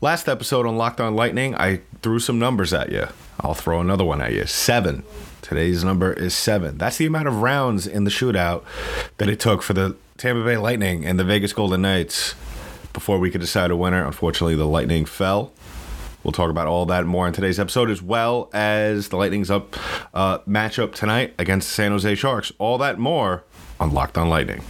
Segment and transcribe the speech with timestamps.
[0.00, 3.06] Last episode on Locked On Lightning, I threw some numbers at you.
[3.40, 4.46] I'll throw another one at you.
[4.46, 5.02] Seven.
[5.40, 6.78] Today's number is seven.
[6.78, 8.64] That's the amount of rounds in the shootout
[9.18, 12.34] that it took for the Tampa Bay Lightning and the Vegas Golden Knights
[12.92, 14.04] before we could decide a winner.
[14.04, 15.52] Unfortunately, the Lightning fell.
[16.22, 19.76] We'll talk about all that more in today's episode, as well as the Lightning's up
[20.14, 22.50] uh, matchup tonight against the San Jose Sharks.
[22.58, 23.44] All that more
[23.78, 24.62] on Locked On Lightning.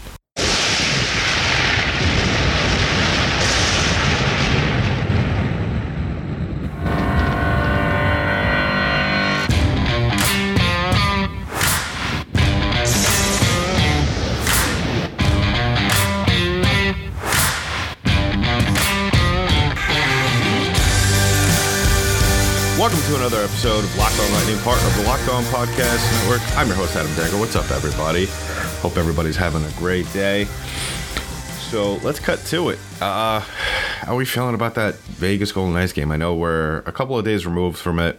[23.44, 26.56] Episode of Locked On Lightning, part of the Locked On Podcast Network.
[26.56, 27.38] I'm your host, Adam Dagger.
[27.38, 28.24] What's up, everybody?
[28.80, 30.46] Hope everybody's having a great day.
[31.68, 32.78] So let's cut to it.
[33.02, 36.10] Uh, how are we feeling about that Vegas Golden Knights game?
[36.10, 38.18] I know we're a couple of days removed from it.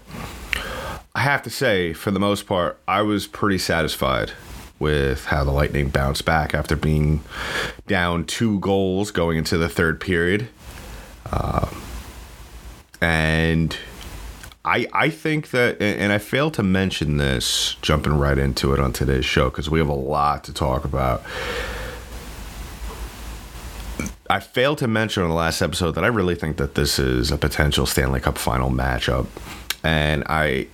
[1.16, 4.32] I have to say, for the most part, I was pretty satisfied
[4.78, 7.24] with how the Lightning bounced back after being
[7.88, 10.50] down two goals going into the third period.
[11.32, 11.68] Uh,
[13.02, 13.76] and
[14.66, 18.94] I, I think that, and I failed to mention this jumping right into it on
[18.94, 21.22] today's show because we have a lot to talk about.
[24.28, 27.30] I failed to mention on the last episode that I really think that this is
[27.30, 29.28] a potential Stanley Cup final matchup.
[29.84, 30.66] And I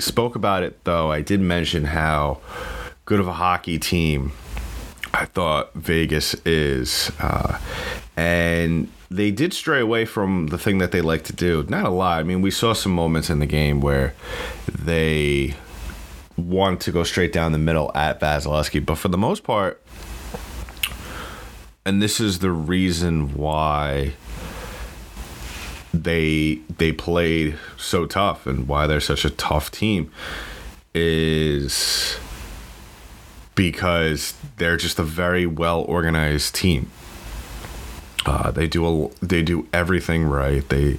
[0.00, 1.12] spoke about it, though.
[1.12, 2.40] I did mention how
[3.04, 4.32] good of a hockey team
[5.14, 7.12] I thought Vegas is.
[7.20, 7.58] Uh,
[8.16, 11.64] and they did stray away from the thing that they like to do.
[11.68, 12.18] Not a lot.
[12.18, 14.14] I mean, we saw some moments in the game where
[14.66, 15.54] they
[16.36, 19.82] want to go straight down the middle at Vasilevskiy, but for the most part,
[21.84, 24.14] and this is the reason why
[25.92, 30.10] they they played so tough and why they're such a tough team
[30.94, 32.16] is
[33.54, 36.90] because they're just a very well organized team.
[38.24, 40.68] Uh, they do a, they do everything right.
[40.68, 40.98] They,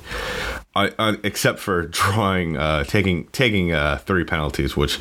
[0.75, 4.99] except for drawing, uh, taking taking uh, three penalties, which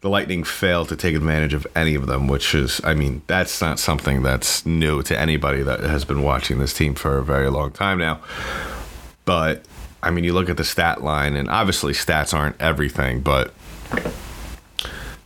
[0.00, 2.28] the Lightning failed to take advantage of any of them.
[2.28, 6.58] Which is, I mean, that's not something that's new to anybody that has been watching
[6.58, 8.20] this team for a very long time now.
[9.24, 9.64] But
[10.02, 13.52] I mean, you look at the stat line, and obviously stats aren't everything, but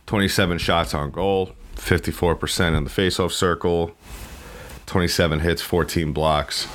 [0.07, 3.91] 27 shots on goal, 54% in the faceoff circle,
[4.85, 6.67] 27 hits, 14 blocks.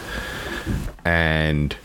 [1.04, 1.76] And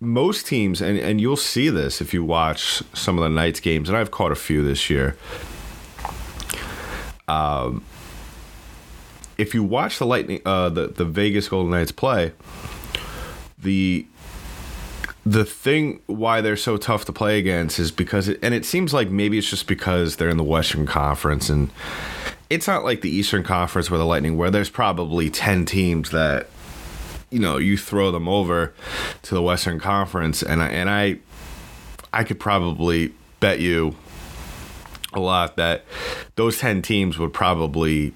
[0.00, 3.88] most teams, and, and you'll see this if you watch some of the Knights games,
[3.88, 5.16] and I've caught a few this year.
[7.26, 7.84] Um,
[9.36, 12.32] if you watch the Lightning, uh, the the Vegas Golden Knights play,
[13.58, 14.06] the
[15.26, 18.94] the thing why they're so tough to play against is because it, and it seems
[18.94, 21.70] like maybe it's just because they're in the Western Conference and
[22.50, 26.48] it's not like the Eastern Conference where the Lightning where there's probably 10 teams that
[27.30, 28.72] you know you throw them over
[29.22, 31.18] to the Western Conference and I and I
[32.12, 33.94] I could probably bet you
[35.12, 35.84] a lot that
[36.36, 38.14] those 10 teams would probably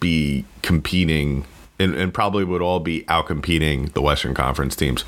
[0.00, 1.44] be competing
[1.78, 5.04] and, and probably would all be outcompeting the Western Conference teams.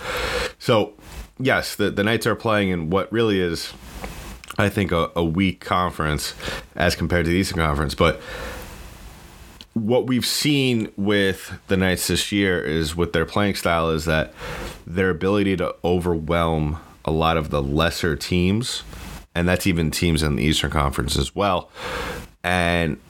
[0.58, 0.94] So
[1.38, 3.72] yes, the, the Knights are playing in what really is,
[4.58, 6.34] I think, a, a weak conference
[6.76, 7.94] as compared to the Eastern Conference.
[7.94, 8.20] But
[9.74, 14.32] what we've seen with the Knights this year is with their playing style is that
[14.86, 18.82] their ability to overwhelm a lot of the lesser teams,
[19.34, 21.70] and that's even teams in the Eastern Conference as well.
[22.44, 23.00] And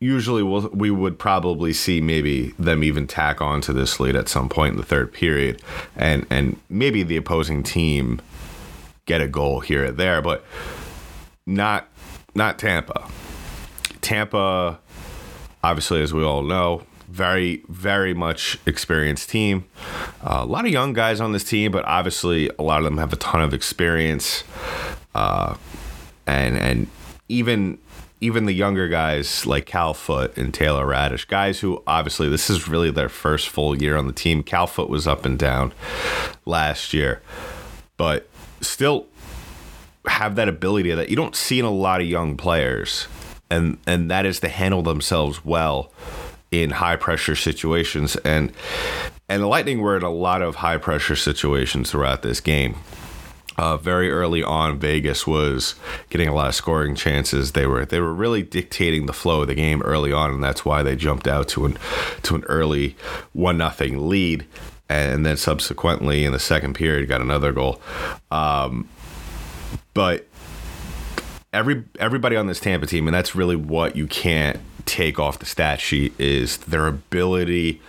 [0.00, 4.28] usually we'll, we would probably see maybe them even tack on to this lead at
[4.28, 5.60] some point in the third period
[5.96, 8.20] and and maybe the opposing team
[9.08, 10.44] get a goal here or there but
[11.46, 11.88] not
[12.34, 13.08] not Tampa.
[14.00, 14.78] Tampa
[15.64, 19.64] obviously as we all know very very much experienced team.
[20.22, 22.98] Uh, a lot of young guys on this team but obviously a lot of them
[22.98, 24.44] have a ton of experience.
[25.14, 25.56] Uh,
[26.26, 26.86] and and
[27.28, 27.78] even
[28.20, 32.68] even the younger guys like Cal Foote and Taylor Raddysh, guys who obviously this is
[32.68, 34.42] really their first full year on the team.
[34.42, 35.72] Cal Foote was up and down
[36.44, 37.22] last year,
[37.96, 38.27] but
[38.60, 39.06] still
[40.06, 43.06] have that ability that you don't see in a lot of young players,
[43.50, 45.92] and and that is to handle themselves well
[46.50, 48.52] in high pressure situations and
[49.28, 52.76] and the Lightning were in a lot of high pressure situations throughout this game
[53.58, 55.74] uh, very early on, Vegas was
[56.10, 57.52] getting a lot of scoring chances.
[57.52, 60.64] They were they were really dictating the flow of the game early on, and that's
[60.64, 61.76] why they jumped out to an
[62.22, 62.96] to an early
[63.32, 64.46] one nothing lead.
[64.88, 67.80] And then subsequently in the second period got another goal.
[68.30, 68.88] Um,
[69.94, 70.26] but
[71.52, 75.46] every everybody on this Tampa team, and that's really what you can't take off the
[75.46, 77.80] stat sheet is their ability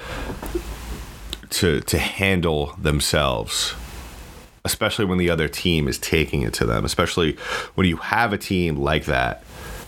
[1.50, 3.74] to to handle themselves
[4.66, 7.38] especially when the other team is taking it to them especially
[7.76, 9.44] when you have a team like that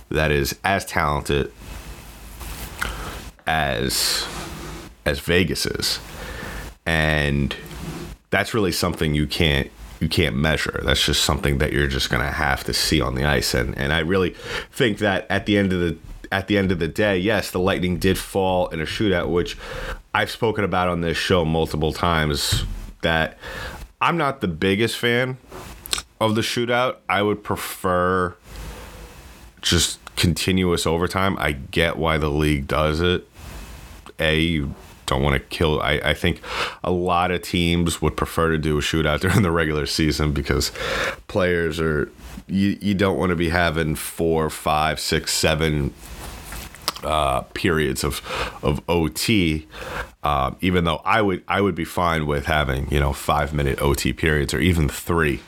[0.10, 1.52] that is as talented
[3.46, 4.26] as
[5.06, 6.00] as Vegas is
[6.86, 7.56] and
[8.30, 10.82] that's really something you can't you can't measure.
[10.84, 13.54] That's just something that you're just gonna have to see on the ice.
[13.54, 14.32] And and I really
[14.72, 15.98] think that at the end of the
[16.32, 19.58] at the end of the day, yes, the Lightning did fall in a shootout, which
[20.14, 22.64] I've spoken about on this show multiple times.
[23.02, 23.38] That
[24.00, 25.38] I'm not the biggest fan
[26.20, 26.98] of the shootout.
[27.10, 28.36] I would prefer
[29.62, 31.38] just continuous overtime.
[31.40, 33.28] I get why the league does it.
[34.20, 34.76] A, you
[35.12, 35.82] don't want to kill.
[35.82, 36.42] I, I think
[36.84, 40.72] a lot of teams would prefer to do a shootout during the regular season because
[41.28, 42.12] players are
[42.48, 45.94] you, you don't want to be having four, five, six, seven
[47.04, 48.22] uh, periods of
[48.64, 49.68] of OT.
[50.24, 53.82] Um, even though I would I would be fine with having you know five minute
[53.82, 55.42] OT periods or even three,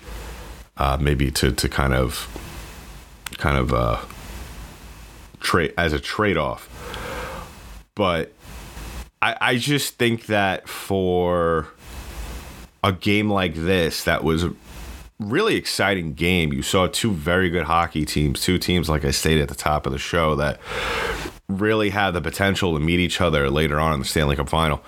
[0.78, 2.28] uh, maybe to to kind of
[3.38, 4.00] kind of uh,
[5.40, 6.70] trade as a trade off.
[7.96, 8.34] But
[9.24, 11.70] I, I just think that for
[12.84, 14.54] a game like this, that was a
[15.18, 16.52] really exciting game.
[16.52, 19.86] You saw two very good hockey teams, two teams, like I stated at the top
[19.86, 20.60] of the show, that
[21.48, 24.84] really had the potential to meet each other later on in the Stanley Cup final.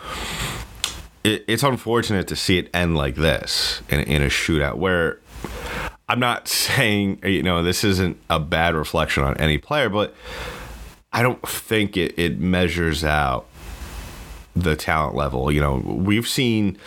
[1.23, 5.21] It, it's unfortunate to see it end like this in, in a shootout where
[6.09, 10.13] I'm not saying, you know, this isn't a bad reflection on any player, but
[11.13, 13.47] I don't think it, it measures out
[14.55, 15.51] the talent level.
[15.51, 16.77] You know, we've seen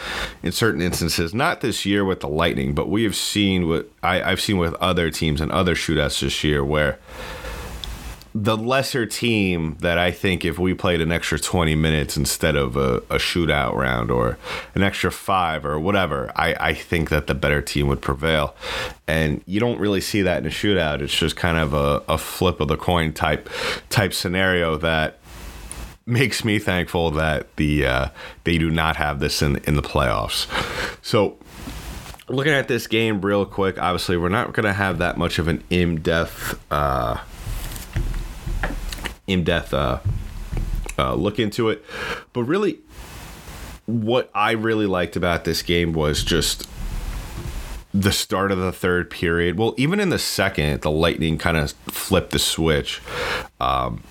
[0.42, 4.22] in certain instances, not this year with the Lightning, but we have seen what I,
[4.22, 6.98] I've seen with other teams and other shootouts this year where
[8.34, 12.76] the lesser team that I think if we played an extra 20 minutes instead of
[12.76, 14.38] a, a shootout round or
[14.74, 18.54] an extra five or whatever, I, I think that the better team would prevail.
[19.06, 21.00] And you don't really see that in a shootout.
[21.00, 23.48] It's just kind of a, a flip of the coin type
[23.88, 25.18] type scenario that
[26.08, 28.08] makes me thankful that the uh,
[28.44, 30.46] they do not have this in in the playoffs.
[31.04, 31.36] So
[32.28, 35.46] looking at this game real quick, obviously we're not going to have that much of
[35.48, 37.18] an in depth uh,
[39.26, 40.00] in depth uh,
[40.98, 41.84] uh, look into it,
[42.32, 42.80] but really.
[43.86, 46.68] What I really liked about this game was just
[47.94, 49.58] the start of the third period.
[49.58, 53.00] Well, even in the second, the Lightning kind of flipped the switch.
[53.60, 54.02] Um,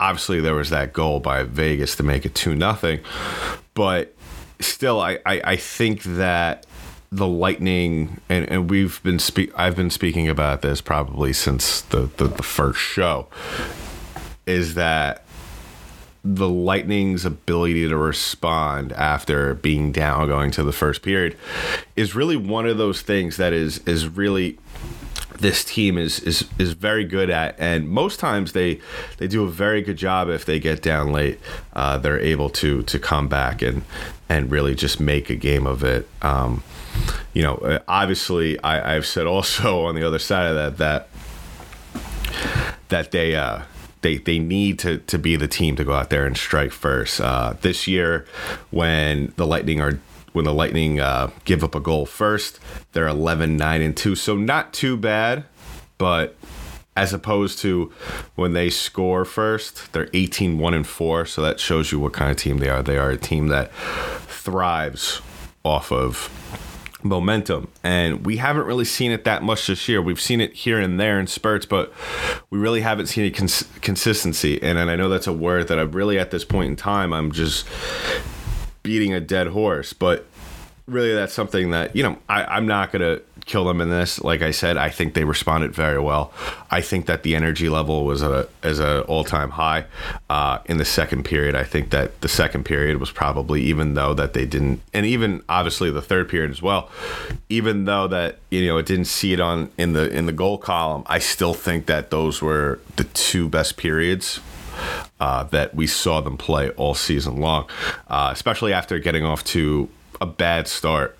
[0.00, 3.00] obviously there was that goal by Vegas to make it two nothing,
[3.74, 4.14] but
[4.60, 6.66] still, I, I, I think that
[7.10, 12.10] the Lightning and, and we've been speak I've been speaking about this probably since the,
[12.18, 13.28] the, the first show
[14.46, 15.24] is that
[16.22, 21.36] the Lightning's ability to respond after being down going to the first period
[21.96, 24.58] is really one of those things that is is really
[25.38, 28.80] this team is is is very good at, and most times they
[29.18, 31.38] they do a very good job if they get down late.
[31.72, 33.82] Uh, they're able to to come back and
[34.28, 36.08] and really just make a game of it.
[36.22, 36.62] Um,
[37.32, 41.08] you know, uh, obviously, I, I've said also on the other side of that that
[42.88, 43.34] that they.
[43.34, 43.62] Uh,
[44.00, 47.20] they, they need to, to be the team to go out there and strike first.
[47.20, 48.26] Uh, this year,
[48.70, 49.98] when the Lightning are
[50.38, 52.60] when the Lightning uh, give up a goal first.
[52.92, 54.14] They're 11, 9, and 2.
[54.14, 55.44] So not too bad,
[55.98, 56.36] but
[56.96, 57.92] as opposed to
[58.36, 61.26] when they score first, they're 18, 1, and 4.
[61.26, 62.84] So that shows you what kind of team they are.
[62.84, 63.72] They are a team that
[64.28, 65.20] thrives
[65.64, 66.32] off of
[67.02, 70.80] momentum and we haven't really seen it that much this year we've seen it here
[70.80, 71.92] and there in spurts but
[72.50, 75.78] we really haven't seen a cons- consistency and, and i know that's a word that
[75.78, 77.64] i'm really at this point in time i'm just
[78.88, 80.24] beating a dead horse, but
[80.86, 84.20] really that's something that you know I, i'm not going to kill them in this.
[84.22, 86.32] Like i said i think they responded very well.
[86.70, 89.84] I think that the energy level was a as a all-time high
[90.30, 91.54] uh, in the second period.
[91.54, 95.42] I think that the second period was probably even though that they didn't and even
[95.50, 96.90] obviously the third period as well
[97.50, 100.56] even though that you know it didn't see it on in the in the goal
[100.56, 104.40] column i still think that those were the two best periods
[105.20, 107.68] uh, that we saw them play all season long,
[108.08, 109.88] uh, especially after getting off to
[110.20, 111.18] a bad start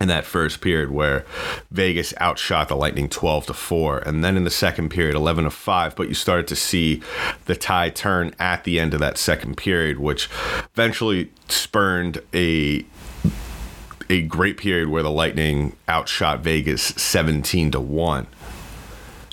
[0.00, 1.24] in that first period where
[1.70, 5.50] Vegas outshot the Lightning 12 to 4 and then in the second period 11 to
[5.50, 7.02] 5 but you started to see
[7.46, 10.28] the tide turn at the end of that second period which
[10.74, 12.84] eventually spurned a
[14.08, 18.26] a great period where the Lightning outshot Vegas 17 to 1.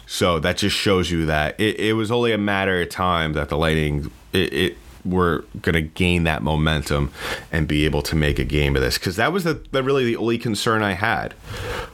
[0.05, 3.49] So that just shows you that it, it was only a matter of time that
[3.49, 7.11] the Lightning it, it were going to gain that momentum
[7.51, 8.97] and be able to make a game of this.
[8.97, 11.33] Because that was the, the, really the only concern I had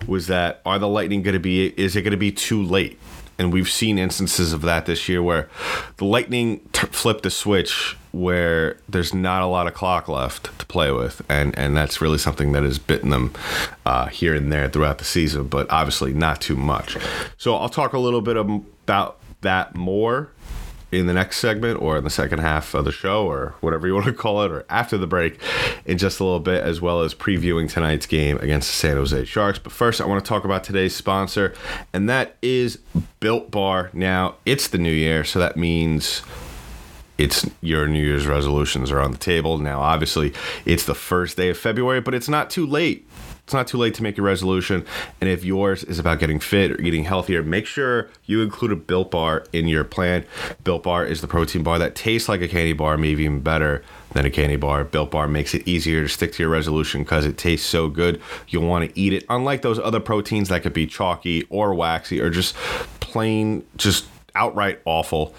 [0.08, 3.00] was that are the Lightning going to be is it going to be too late
[3.40, 5.50] and we've seen instances of that this year where
[5.98, 10.66] the Lightning t- flipped a switch where there's not a lot of clock left to
[10.66, 13.34] play with, and and that's really something that has bitten them
[13.86, 16.98] uh, here and there throughout the season, but obviously not too much.
[17.38, 20.30] So I'll talk a little bit about that more
[20.92, 23.94] in the next segment or in the second half of the show or whatever you
[23.94, 25.40] want to call it or after the break
[25.86, 29.26] in just a little bit as well as previewing tonight's game against the San Jose
[29.26, 29.60] Sharks.
[29.60, 31.54] But first I want to talk about today's sponsor
[31.94, 32.80] and that is
[33.20, 33.90] Built Bar.
[33.94, 36.22] Now, it's the new year, so that means
[37.20, 39.58] it's your New Year's resolutions are on the table.
[39.58, 40.34] Now, obviously,
[40.66, 43.06] it's the first day of February, but it's not too late
[43.50, 44.86] it's not too late to make your resolution.
[45.20, 48.76] And if yours is about getting fit or eating healthier, make sure you include a
[48.76, 50.24] Built Bar in your plan.
[50.64, 53.84] Built Bar is the protein bar that tastes like a candy bar, maybe even better
[54.12, 54.84] than a candy bar.
[54.84, 58.22] Built Bar makes it easier to stick to your resolution because it tastes so good.
[58.50, 59.26] You'll want to eat it.
[59.30, 62.54] Unlike those other proteins that could be chalky or waxy or just
[63.00, 65.34] plain, just outright awful.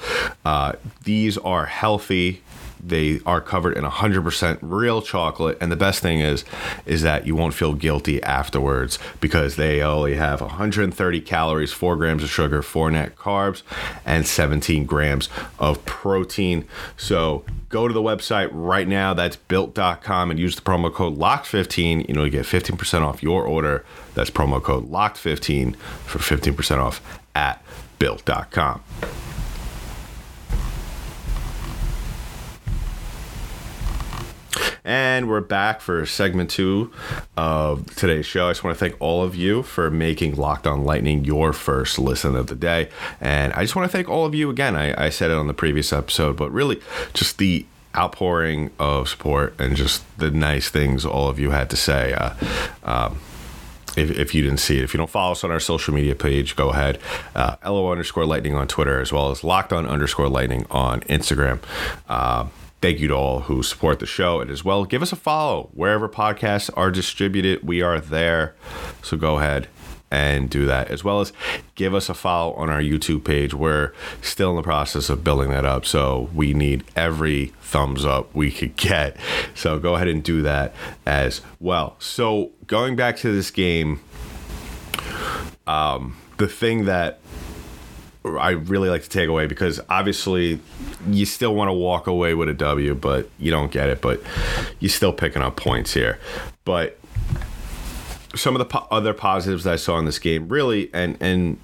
[0.45, 0.73] Uh,
[1.05, 2.43] these are healthy
[2.85, 5.59] they are covered in 100% real chocolate.
[5.61, 6.45] And the best thing is
[6.87, 12.23] is that you won't feel guilty afterwards because they only have 130 calories 4 grams
[12.23, 13.63] of sugar 4 net carbs
[14.05, 16.67] and 17 grams of protein.
[16.97, 19.15] So go to the website right now.
[19.15, 23.45] That's built.com and use the promo code locked15 you know you get 15% off your
[23.45, 23.85] order.
[24.15, 27.01] That's promo code locked15 for 15% off
[27.35, 27.63] at
[27.99, 28.83] built.com
[34.85, 36.91] And we're back for segment two
[37.37, 38.49] of today's show.
[38.49, 41.99] I just want to thank all of you for making Locked On Lightning your first
[41.99, 42.89] listen of the day.
[43.21, 44.77] And I just want to thank all of you again.
[44.77, 46.81] I, I said it on the previous episode, but really
[47.13, 51.77] just the outpouring of support and just the nice things all of you had to
[51.77, 52.15] say.
[52.15, 52.35] Uh,
[52.85, 53.21] um,
[53.97, 54.85] if, if you didn't see it.
[54.85, 56.99] If you don't follow us on our social media page, go ahead.
[57.35, 61.59] Uh, LO underscore lightning on Twitter, as well as locked on underscore lightning on Instagram.
[62.09, 62.47] Uh,
[62.81, 65.71] Thank you to all who support the show and as well give us a follow
[65.75, 67.63] wherever podcasts are distributed.
[67.63, 68.55] We are there.
[69.03, 69.69] So go ahead
[70.11, 71.33] and do that as well as
[71.75, 73.55] give us a follow on our YouTube page.
[73.55, 78.35] We're still in the process of building that up, so we need every thumbs up
[78.35, 79.17] we could get.
[79.55, 80.75] So go ahead and do that
[81.07, 81.97] as well.
[81.99, 84.01] So going back to this game,
[85.67, 87.21] um, the thing that
[88.25, 90.61] I really like to take away because obviously
[91.09, 94.01] you still want to walk away with a W, but you don't get it.
[94.03, 94.21] But
[94.79, 96.19] you're still picking up points here.
[96.65, 96.99] But
[98.35, 101.59] some of the po- other positives that I saw in this game, really, and and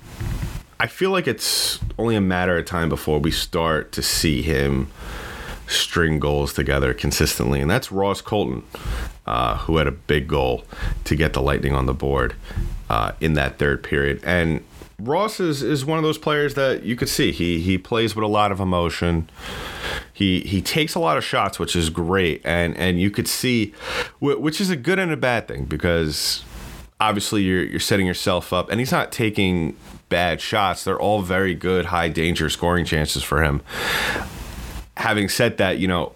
[0.80, 4.88] I feel like it's only a matter of time before we start to see him
[5.68, 8.62] string goals together consistently, and that's Ross Colton,
[9.26, 10.64] uh, who had a big goal
[11.04, 12.34] to get the Lightning on the board
[12.88, 14.64] uh, in that third period, and
[14.98, 18.24] Ross is, is one of those players that you could see he he plays with
[18.24, 19.28] a lot of emotion.
[20.12, 23.74] He he takes a lot of shots, which is great, and and you could see,
[24.20, 26.42] which is a good and a bad thing because
[26.98, 29.76] obviously you're you're setting yourself up, and he's not taking
[30.08, 30.84] bad shots.
[30.84, 33.60] They're all very good, high danger scoring chances for him.
[34.96, 36.12] Having said that, you know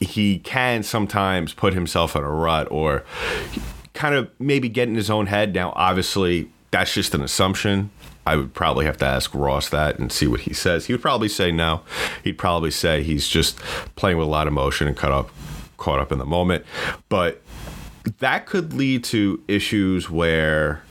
[0.00, 3.04] he can sometimes put himself in a rut or
[3.94, 5.54] kind of maybe get in his own head.
[5.54, 7.90] Now, obviously, that's just an assumption.
[8.26, 10.86] I would probably have to ask Ross that and see what he says.
[10.86, 11.82] He would probably say no.
[12.24, 13.58] He'd probably say he's just
[13.94, 15.30] playing with a lot of motion and caught up,
[15.76, 16.66] caught up in the moment.
[17.08, 17.40] But
[18.18, 20.82] that could lead to issues where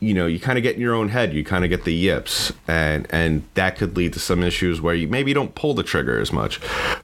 [0.00, 1.94] you know you kind of get in your own head you kind of get the
[1.94, 5.82] yips and and that could lead to some issues where you maybe don't pull the
[5.84, 6.60] trigger as much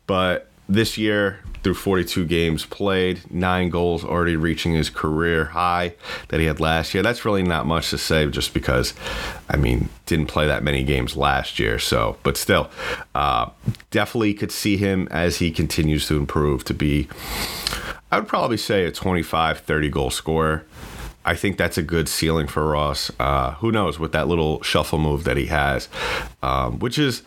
[0.07, 5.95] but this year through 42 games played, nine goals, already reaching his career high
[6.29, 7.03] that he had last year.
[7.03, 8.95] That's really not much to say, just because,
[9.49, 11.79] I mean, didn't play that many games last year.
[11.79, 12.71] So, but still,
[13.15, 13.51] uh,
[13.91, 17.09] definitely could see him as he continues to improve to be,
[18.11, 20.65] I would probably say, a 25, 30 goal scorer.
[21.25, 23.11] I think that's a good ceiling for Ross.
[23.19, 25.89] Uh, who knows with that little shuffle move that he has,
[26.43, 27.23] um, which is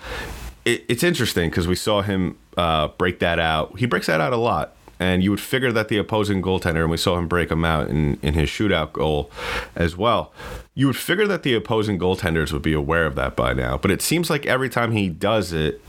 [0.66, 3.78] it, it's interesting because we saw him uh, break that out.
[3.80, 4.76] He breaks that out a lot.
[5.00, 7.90] And you would figure that the opposing goaltender, and we saw him break him out
[7.90, 9.32] in, in his shootout goal
[9.76, 10.32] as well.
[10.76, 13.78] You would figure that the opposing goaltenders would be aware of that by now.
[13.78, 15.82] But it seems like every time he does it,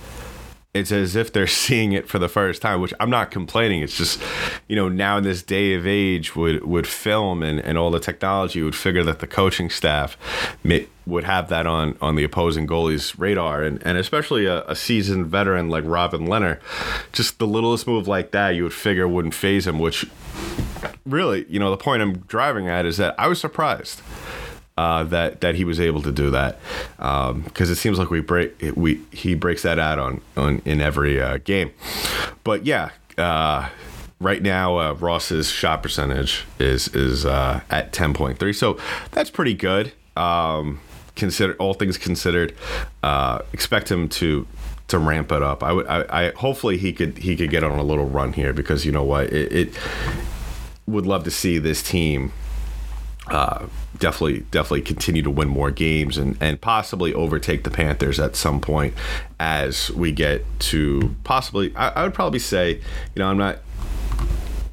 [0.75, 3.83] it's as if they're seeing it for the first time, which I'm not complaining.
[3.83, 4.21] It's just,
[4.69, 8.01] you know, now in this day of age would would film and, and all the
[8.01, 10.17] technology would figure that the coaching staff
[10.65, 14.75] may, would have that on on the opposing goalie's radar and, and especially a, a
[14.75, 16.59] seasoned veteran like Robin Lehner,
[17.13, 20.07] just the littlest move like that you would figure wouldn't phase him, which
[21.05, 24.01] really, you know, the point I'm driving at is that I was surprised
[24.77, 26.59] uh, that that he was able to do that
[26.97, 30.81] because um, it seems like we break we he breaks that out on on in
[30.81, 31.71] every uh, game.
[32.45, 33.69] But yeah, uh,
[34.21, 38.79] right now uh, Ross's shot percentage is is uh, at ten point three, so
[39.11, 39.93] that's pretty good.
[40.17, 40.81] Um,
[41.17, 42.55] consider all things considered,
[43.53, 44.47] expect him to
[44.89, 45.63] to ramp it up.
[45.63, 48.53] I would I, I, hopefully he could he could get on a little run here
[48.53, 49.79] because you know what it, it
[50.87, 52.33] would love to see this team
[53.29, 53.67] uh,
[53.99, 58.61] definitely definitely continue to win more games and and possibly overtake the Panthers at some
[58.61, 58.95] point
[59.39, 62.83] as we get to possibly I, I would probably say you
[63.17, 63.59] know I'm not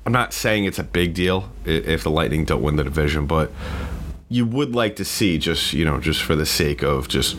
[0.06, 3.52] I'm not saying it's a big deal if the Lightning don't win the division but
[4.30, 7.38] you would like to see just you know just for the sake of just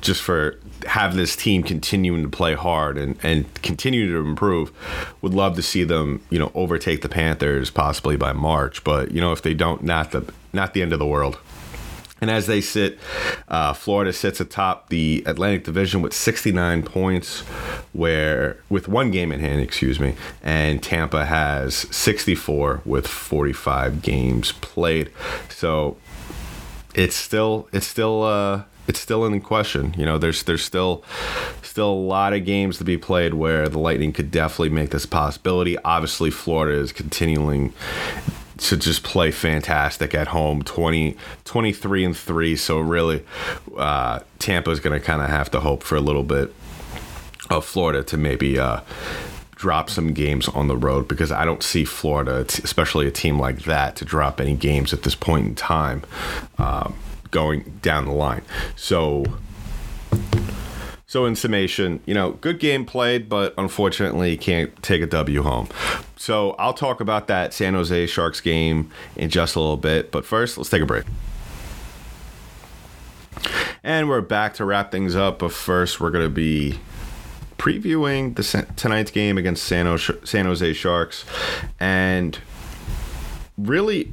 [0.00, 4.72] just for have this team continuing to play hard and, and continue to improve.
[5.22, 8.84] Would love to see them, you know, overtake the Panthers possibly by March.
[8.84, 11.38] But you know, if they don't, not the not the end of the world.
[12.22, 13.00] And as they sit,
[13.48, 17.40] uh, Florida sits atop the Atlantic Division with 69 points,
[17.92, 24.52] where with one game in hand, excuse me, and Tampa has 64 with 45 games
[24.52, 25.10] played.
[25.48, 25.96] So
[26.94, 28.62] it's still it's still uh,
[28.92, 29.94] it's still in question.
[29.96, 31.02] You know, there's there's still
[31.62, 35.06] still a lot of games to be played where the Lightning could definitely make this
[35.06, 35.78] possibility.
[35.78, 37.72] Obviously, Florida is continuing
[38.58, 43.24] to just play fantastic at home 20 23 and 3 so really
[43.76, 46.54] uh, tampa is going to kind of have to hope for a little bit
[47.50, 48.78] of florida to maybe uh,
[49.56, 53.62] drop some games on the road because I don't see Florida, especially a team like
[53.62, 56.02] that, to drop any games at this point in time.
[56.58, 56.96] Um,
[57.32, 58.42] going down the line.
[58.76, 59.24] So
[61.12, 65.68] so in summation, you know, good game played, but unfortunately can't take a W home.
[66.16, 70.24] So I'll talk about that San Jose Sharks game in just a little bit, but
[70.24, 71.04] first let's take a break.
[73.82, 76.78] And we're back to wrap things up, but first we're going to be
[77.58, 81.26] previewing the tonight's game against San Jose Sharks
[81.78, 82.38] and
[83.58, 84.12] really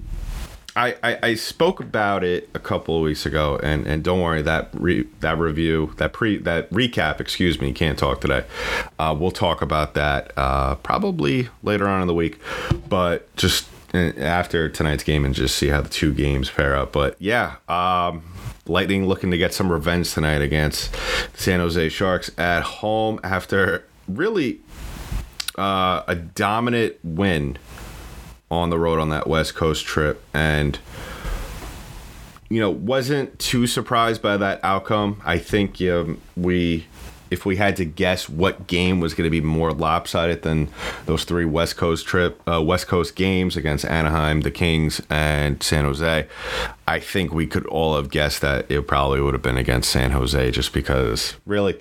[0.80, 4.70] I, I, spoke about it a couple of weeks ago, and, and don't worry that
[4.74, 8.46] re, that review that pre that recap, excuse me, can't talk today.
[8.98, 12.40] Uh, we'll talk about that uh, probably later on in the week,
[12.88, 16.92] but just uh, after tonight's game and just see how the two games pair up.
[16.92, 18.24] But yeah, um,
[18.66, 20.96] Lightning looking to get some revenge tonight against
[21.34, 24.62] San Jose Sharks at home after really
[25.58, 27.58] uh, a dominant win
[28.52, 30.80] on the road on that West Coast trip and
[32.50, 35.22] you know wasn't too surprised by that outcome.
[35.24, 36.88] I think um, we
[37.32, 40.70] if we had to guess what game was going to be more lopsided than
[41.06, 45.86] those three West Coast trip uh, West Coast games against Anaheim, the Kings, and San
[45.86, 46.28] Jose,
[46.88, 50.12] I think we could all have guessed that it probably would have been against San
[50.12, 51.80] Jose, just because really,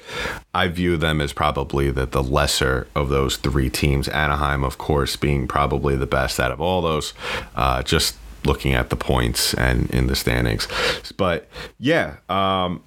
[0.54, 4.08] I view them as probably the the lesser of those three teams.
[4.08, 7.14] Anaheim, of course, being probably the best out of all those.
[7.56, 10.68] Uh, just looking at the points and in the standings,
[11.16, 12.16] but yeah.
[12.28, 12.82] Um,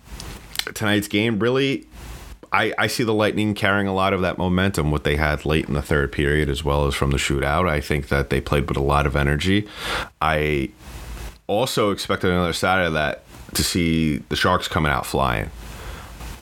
[0.73, 1.87] tonight's game really
[2.51, 5.67] I, I see the Lightning carrying a lot of that momentum, what they had late
[5.67, 7.69] in the third period, as well as from the shootout.
[7.69, 9.67] I think that they played with a lot of energy.
[10.21, 10.71] I
[11.47, 15.49] also expected another side of that to see the Sharks coming out flying.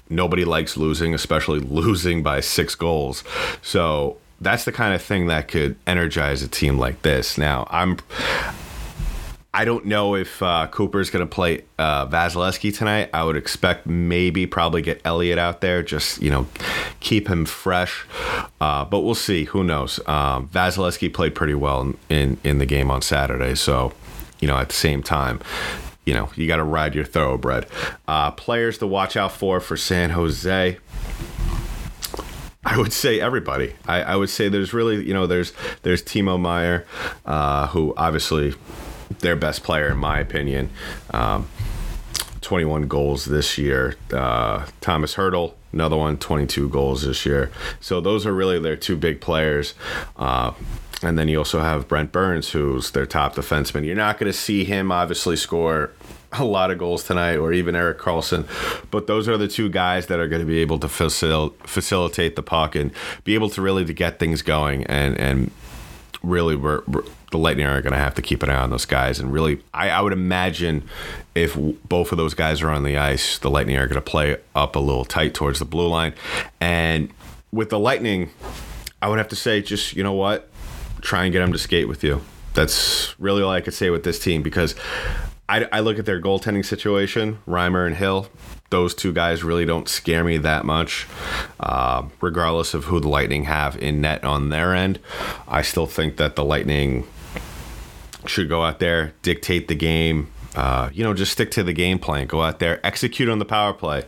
[0.10, 3.24] Nobody likes losing, especially losing by six goals.
[3.62, 7.38] So that's the kind of thing that could energize a team like this.
[7.38, 7.98] Now, I'm
[9.52, 13.10] I don't know if uh, Cooper's going to play uh, Vasilevskiy tonight.
[13.14, 16.48] I would expect maybe probably get Elliott out there, just you know,
[17.00, 18.06] keep him fresh.
[18.62, 19.46] Uh, but we'll see.
[19.46, 20.00] Who knows?
[20.08, 23.92] Um, Vasilevskiy played pretty well in in the game on Saturday, so
[24.40, 25.40] you know, at the same time,
[26.06, 27.66] you know, you got to ride your thoroughbred.
[28.08, 30.78] Uh, players to watch out for for San Jose.
[32.64, 33.74] I would say everybody.
[33.88, 36.86] I, I, would say there's really, you know, there's there's Timo Meier,
[37.26, 38.54] uh, who obviously
[39.20, 40.70] their best player, in my opinion.
[41.12, 41.48] Um,
[42.42, 43.96] 21 goals this year.
[44.12, 47.52] Uh, Thomas Hertl, another one, 22 goals this year.
[47.80, 49.74] So those are really their two big players.
[50.16, 50.54] Uh,
[51.02, 53.86] and then you also have Brent Burns, who's their top defenseman.
[53.86, 55.92] You're not going to see him obviously score
[56.34, 58.46] a lot of goals tonight, or even Erik Karlsson,
[58.92, 62.36] But those are the two guys that are going to be able to facil- facilitate
[62.36, 62.92] the puck and
[63.24, 64.86] be able to really to get things going.
[64.86, 65.52] And and
[66.24, 68.86] really, we're, we're the Lightning are going to have to keep an eye on those
[68.86, 69.20] guys.
[69.20, 70.84] And really, I, I would imagine
[71.36, 71.56] if
[71.88, 74.76] both of those guys are on the ice, the Lightning are going to play up
[74.76, 76.14] a little tight towards the blue line.
[76.60, 77.12] And
[77.52, 78.32] with the Lightning,
[79.02, 80.50] I would have to say, just you know what,
[81.02, 82.22] try and get them to skate with you.
[82.54, 84.76] That's really all I could say with this team because
[85.50, 88.28] I, I look at their goaltending situation, Reimer and Hill.
[88.70, 91.08] Those two guys really don't scare me that much,
[91.60, 95.00] uh, regardless of who the Lightning have in net on their end.
[95.48, 97.08] I still think that the Lightning
[98.28, 101.98] should go out there, dictate the game, uh, you know, just stick to the game
[101.98, 102.28] plan.
[102.28, 104.04] Go out there, execute on the power play,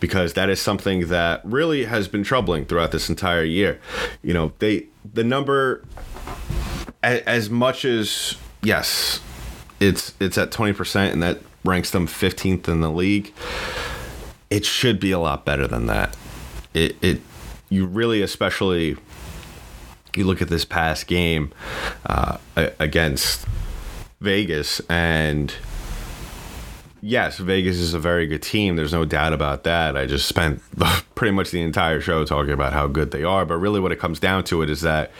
[0.00, 3.80] because that is something that really has been troubling throughout this entire year.
[4.22, 5.84] You know, they the number
[7.02, 9.20] as, as much as yes,
[9.80, 13.32] it's it's at 20% and that ranks them 15th in the league.
[14.50, 16.16] It should be a lot better than that.
[16.74, 17.20] It it
[17.68, 18.96] you really especially
[20.14, 21.52] you look at this past game
[22.06, 23.46] uh, against
[24.20, 25.54] Vegas and
[27.00, 28.76] yes, Vegas is a very good team.
[28.76, 29.96] There's no doubt about that.
[29.96, 30.62] I just spent
[31.14, 33.98] pretty much the entire show talking about how good they are, but really what it
[33.98, 35.10] comes down to it is that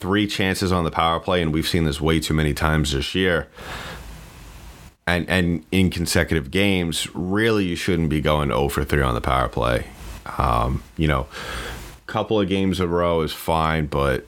[0.00, 3.14] three chances on the power play, and we've seen this way too many times this
[3.14, 3.46] year.
[5.06, 9.20] And and in consecutive games, really, you shouldn't be going 0 for 3 on the
[9.20, 9.86] power play.
[10.38, 11.26] Um, you know,
[12.08, 14.24] a couple of games in a row is fine, but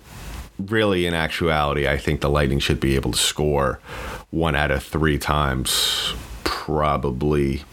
[0.59, 3.81] really, in actuality, I think the Lightning should be able to score
[4.31, 6.13] one out of three times,
[6.45, 7.65] probably.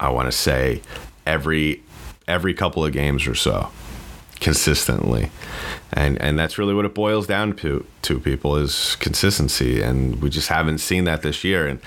[0.00, 0.82] I want to say
[1.26, 1.82] every
[2.26, 3.70] every couple of games or so
[4.40, 5.30] consistently
[5.92, 10.30] and and that's really what it boils down to to people is consistency and we
[10.30, 11.80] just haven't seen that this year and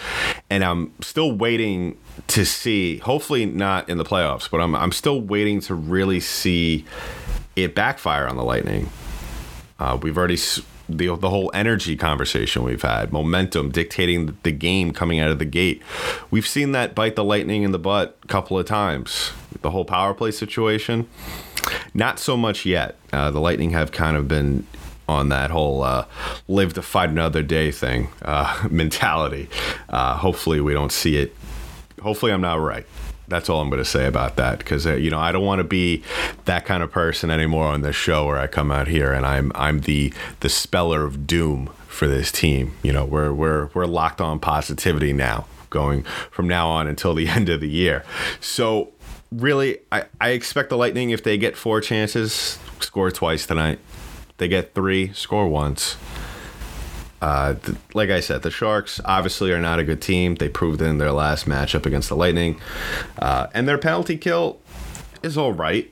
[0.50, 1.98] and I'm still waiting
[2.28, 6.86] to see hopefully not in the playoffs but I'm I'm still waiting to really see
[7.56, 8.90] it backfire on the lightning
[9.80, 10.38] uh, we've already
[10.88, 15.46] the, the whole energy conversation we've had, momentum dictating the game coming out of the
[15.46, 15.82] gate.
[16.30, 19.32] We've seen that bite the lightning in the butt a couple of times.
[19.62, 21.10] The whole power play situation,
[21.96, 22.98] not so much yet.
[23.12, 24.68] Uh, the Lightning have kind of been
[25.08, 26.06] on that whole uh,
[26.48, 29.50] live to fight another day thing uh, mentality.
[29.90, 31.36] Uh, hopefully, we don't see it.
[32.02, 32.86] Hopefully, I'm not right.
[33.28, 35.60] That's all I'm going to say about that because uh, you know I don't want
[35.60, 36.04] to be
[36.46, 39.52] that kind of person anymore on this show where I come out here and I'm
[39.56, 42.74] I'm the the speller of doom for this team.
[42.84, 47.28] You know we're we're we're locked on positivity now going from now on until the
[47.38, 48.04] end of the year.
[48.40, 48.92] So
[49.36, 53.80] really, I, I expect the Lightning, if they get four chances, score twice tonight.
[54.38, 55.98] They get three, score once.
[57.22, 60.36] Uh, th- like I said, the Sharks obviously are not a good team.
[60.36, 62.60] They proved it in their last matchup against the Lightning.
[63.18, 64.60] Uh, and their penalty kill
[65.24, 65.92] is all right.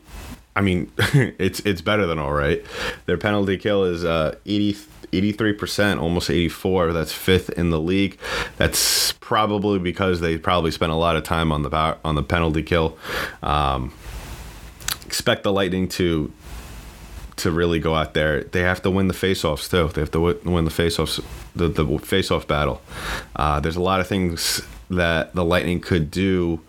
[0.56, 2.64] I mean, it's it's better than all right.
[3.06, 4.76] Their penalty kill is uh, 80
[5.14, 6.92] 83%, almost 84.
[6.92, 8.18] That's fifth in the league.
[8.58, 12.24] That's probably because they probably spent a lot of time on the power, on the
[12.24, 12.98] penalty kill.
[13.44, 13.94] Um,
[15.06, 16.32] expect the Lightning to
[17.36, 18.44] to really go out there.
[18.44, 19.92] They have to win the faceoffs too.
[19.94, 21.24] They have to win the faceoffs,
[21.56, 22.82] the the faceoff battle.
[23.36, 26.60] Uh, there's a lot of things that the Lightning could do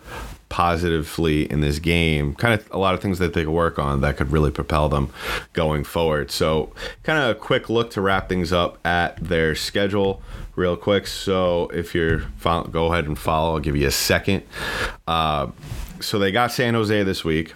[0.55, 2.33] positively in this game.
[2.33, 4.87] Kind of a lot of things that they could work on that could really propel
[4.87, 5.09] them
[5.51, 6.31] going forward.
[6.31, 6.71] So,
[7.03, 10.21] kind of a quick look to wrap things up at their schedule
[10.55, 11.07] real quick.
[11.07, 12.19] So, if you're
[12.71, 14.43] go ahead and follow, I'll give you a second.
[15.05, 15.47] Uh,
[15.99, 17.53] so they got San Jose this week.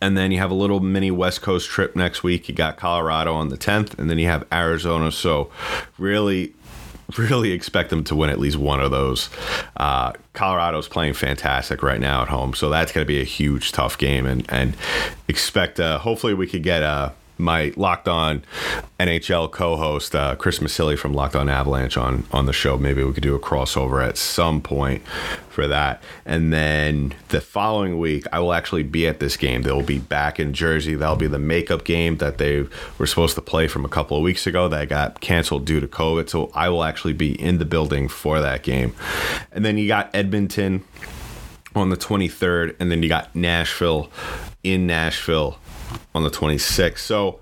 [0.00, 2.48] And then you have a little mini West Coast trip next week.
[2.48, 5.10] You got Colorado on the 10th, and then you have Arizona.
[5.10, 5.50] So,
[5.98, 6.54] really
[7.18, 9.30] really expect them to win at least one of those.
[9.76, 13.72] Uh, Colorado's playing fantastic right now at home, so that's going to be a huge
[13.72, 14.76] tough game, and and
[15.28, 15.80] expect.
[15.80, 18.42] Uh, hopefully, we could get a my Locked On
[19.00, 22.76] NHL co-host uh, Chris Masilli from Locked On Avalanche on on the show.
[22.76, 25.02] Maybe we could do a crossover at some point
[25.48, 26.02] for that.
[26.24, 29.62] And then the following week, I will actually be at this game.
[29.62, 30.94] They'll be back in Jersey.
[30.94, 32.66] That'll be the makeup game that they
[32.98, 35.86] were supposed to play from a couple of weeks ago that got canceled due to
[35.86, 36.28] COVID.
[36.28, 38.94] So I will actually be in the building for that game.
[39.52, 40.84] And then you got Edmonton
[41.74, 44.10] on the 23rd, and then you got Nashville
[44.62, 45.58] in Nashville
[46.14, 46.98] on the 26th.
[46.98, 47.40] So,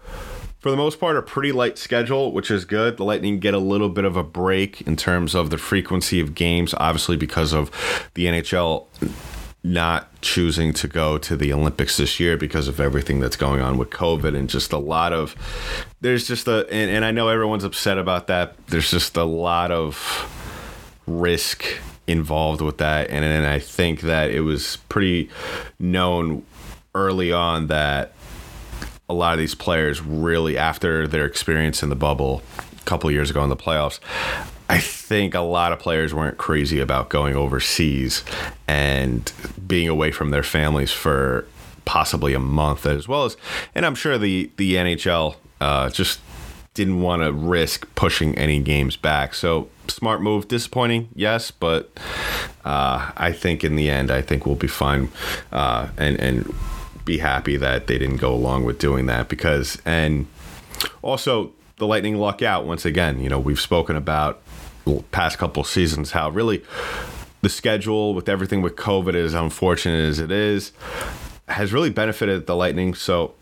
[0.61, 2.97] for the most part, a pretty light schedule, which is good.
[2.97, 6.37] The Lightning get a little bit of a break in terms of the frequency of
[6.37, 7.71] games, obviously, because of
[8.15, 8.87] the NHL
[9.65, 13.79] not choosing to go to the Olympics this year because of everything that's going on
[13.79, 15.37] with COVID and just a lot of
[16.01, 18.67] there's just a and, and I know everyone's upset about that.
[18.67, 20.29] There's just a lot of
[21.07, 21.65] risk
[22.07, 23.11] involved with that.
[23.11, 25.31] And, and I think that it was pretty
[25.79, 26.45] known
[26.95, 28.13] early on that
[29.09, 32.43] a lot of these players really, after their experience in the bubble
[32.81, 33.99] a couple years ago in the playoffs,
[34.69, 38.25] I think a lot of players weren't crazy about going overseas
[38.67, 39.31] and
[39.67, 41.47] being away from their families for
[41.85, 43.37] possibly a month as well as
[43.75, 46.21] and I'm sure the the NHL uh, just
[46.75, 49.35] didn't want to risk pushing any games back.
[49.35, 51.91] So smart move, disappointing, yes, but
[52.65, 55.11] uh, I think in the end, I think we'll be fine
[55.53, 56.55] uh, and and
[57.05, 60.27] be happy that they didn't go along with doing that because and
[61.03, 63.21] also the Lightning luck out once again.
[63.21, 64.41] You know we've spoken about
[65.11, 66.63] past couple seasons how really
[67.41, 70.73] the schedule with everything with COVID as unfortunate as it is
[71.49, 72.95] has really benefited the Lightning.
[72.95, 73.35] So,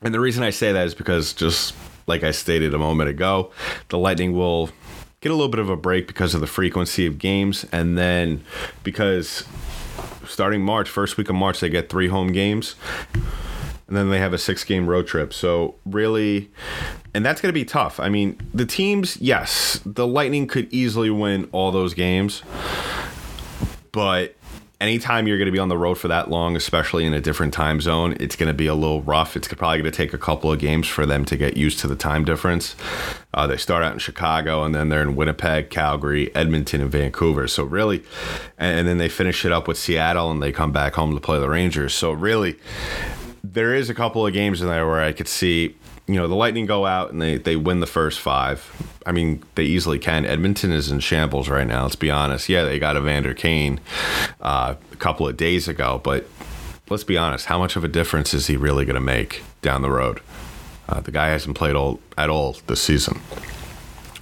[0.00, 1.74] and the reason I say that is because just
[2.06, 3.50] like I stated a moment ago,
[3.88, 4.70] the Lightning will
[5.20, 8.44] get a little bit of a break because of the frequency of games, and then
[8.82, 9.44] because
[10.26, 12.74] starting March, first week of March, they get three home games.
[13.88, 15.34] And then they have a six game road trip.
[15.34, 16.50] So, really,
[17.14, 18.00] and that's going to be tough.
[18.00, 22.42] I mean, the teams, yes, the Lightning could easily win all those games,
[23.92, 24.34] but
[24.82, 27.54] anytime you're going to be on the road for that long, especially in a different
[27.54, 29.36] time zone, it's going to be a little rough.
[29.36, 31.88] It's probably going to take a couple of games for them to get used to
[31.88, 32.74] the time difference.
[33.32, 37.46] Uh, they start out in Chicago and then they're in Winnipeg, Calgary, Edmonton, and Vancouver.
[37.46, 38.02] So, really,
[38.58, 41.38] and, then they finish it up with Seattle and they come back home to play
[41.38, 41.94] the Rangers.
[41.94, 42.58] So, really,
[43.44, 45.76] there is a couple of games in there where I could see
[46.08, 48.91] you know the Lightning go out and they they win the first five.
[49.06, 50.24] I mean, they easily can.
[50.24, 51.82] Edmonton is in shambles right now.
[51.82, 52.48] Let's be honest.
[52.48, 53.80] Yeah, they got Evander Kane
[54.40, 56.26] uh, a couple of days ago, but
[56.88, 57.46] let's be honest.
[57.46, 60.20] How much of a difference is he really going to make down the road?
[60.88, 63.20] Uh, the guy hasn't played all at all this season.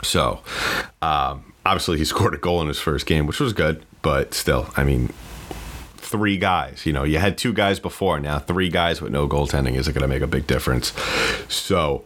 [0.03, 0.41] So,
[1.03, 3.85] um, obviously, he scored a goal in his first game, which was good.
[4.03, 5.13] But still, I mean,
[6.11, 6.87] three guys.
[6.87, 8.19] You know, you had two guys before.
[8.19, 10.93] Now three guys with no goaltending isn't going to make a big difference.
[11.49, 12.05] So,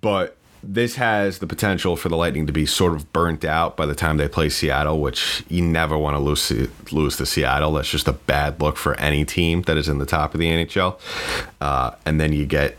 [0.00, 3.86] but this has the potential for the Lightning to be sort of burnt out by
[3.86, 6.50] the time they play Seattle, which you never want to lose
[6.92, 7.72] lose to Seattle.
[7.72, 10.46] That's just a bad look for any team that is in the top of the
[10.46, 10.98] NHL.
[11.60, 12.76] Uh, and then you get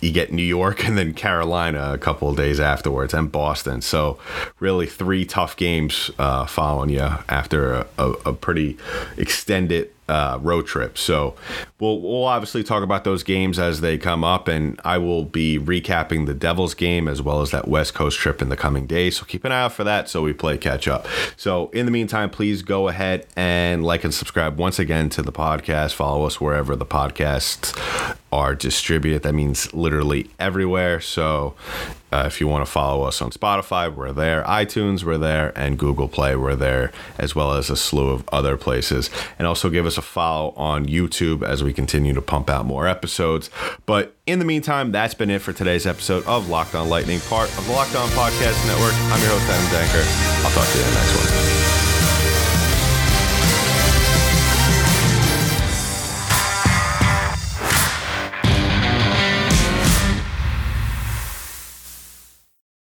[0.00, 3.80] you get New York and then Carolina a couple of days afterwards, and Boston.
[3.80, 4.18] So
[4.60, 8.76] really three tough games uh, following you after a, a, a pretty
[9.16, 10.96] extended uh, road trip.
[10.98, 11.34] So
[11.80, 15.58] we'll we'll obviously talk about those games as they come up, and I will be
[15.58, 19.18] recapping the Devils game as well as that West Coast trip in the coming days.
[19.18, 20.08] So keep an eye out for that.
[20.08, 21.06] So we play catch up.
[21.36, 25.32] So in the meantime, please go ahead and like and subscribe once again to the
[25.32, 25.94] podcast.
[25.94, 27.76] Follow us wherever the podcasts
[28.36, 29.22] are distributed.
[29.22, 31.00] That means literally everywhere.
[31.00, 31.54] So
[32.12, 34.44] uh, if you want to follow us on Spotify, we're there.
[34.44, 35.58] iTunes, we're there.
[35.58, 39.08] And Google Play, we're there, as well as a slew of other places.
[39.38, 42.86] And also give us a follow on YouTube as we continue to pump out more
[42.86, 43.48] episodes.
[43.86, 47.48] But in the meantime, that's been it for today's episode of Locked On Lightning, part
[47.56, 48.92] of the Locked On Podcast Network.
[49.10, 50.44] I'm your host, Adam Danker.
[50.44, 51.65] I'll talk to you in the next one.